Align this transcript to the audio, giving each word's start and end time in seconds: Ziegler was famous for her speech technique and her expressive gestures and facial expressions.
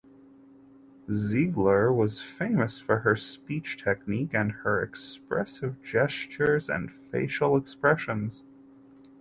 Ziegler 1.11 1.93
was 1.93 2.23
famous 2.23 2.79
for 2.79 3.01
her 3.01 3.15
speech 3.15 3.77
technique 3.83 4.33
and 4.33 4.51
her 4.51 4.81
expressive 4.81 5.79
gestures 5.83 6.69
and 6.69 6.91
facial 6.91 7.55
expressions. 7.55 8.43